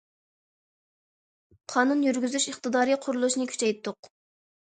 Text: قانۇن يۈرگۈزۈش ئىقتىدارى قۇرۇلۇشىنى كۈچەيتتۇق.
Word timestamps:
قانۇن 1.73 2.01
يۈرگۈزۈش 2.05 2.49
ئىقتىدارى 2.53 2.97
قۇرۇلۇشىنى 3.05 3.47
كۈچەيتتۇق. 3.51 4.11